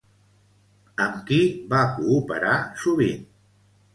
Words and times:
Amb 1.05 1.19
qui 1.27 1.37
va 1.75 1.83
cooperar 1.99 2.57
sovint? 2.85 3.23